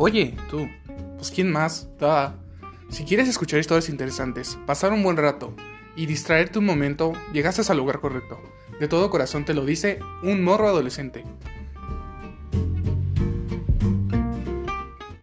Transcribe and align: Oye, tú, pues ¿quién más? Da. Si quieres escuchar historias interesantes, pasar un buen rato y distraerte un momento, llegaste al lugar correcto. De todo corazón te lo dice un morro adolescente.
Oye, 0.00 0.36
tú, 0.48 0.68
pues 1.16 1.32
¿quién 1.32 1.50
más? 1.50 1.88
Da. 1.98 2.36
Si 2.88 3.04
quieres 3.04 3.28
escuchar 3.28 3.58
historias 3.58 3.88
interesantes, 3.88 4.56
pasar 4.64 4.92
un 4.92 5.02
buen 5.02 5.16
rato 5.16 5.56
y 5.96 6.06
distraerte 6.06 6.60
un 6.60 6.66
momento, 6.66 7.14
llegaste 7.32 7.62
al 7.68 7.78
lugar 7.78 7.98
correcto. 7.98 8.40
De 8.78 8.86
todo 8.86 9.10
corazón 9.10 9.44
te 9.44 9.54
lo 9.54 9.64
dice 9.64 9.98
un 10.22 10.44
morro 10.44 10.68
adolescente. 10.68 11.24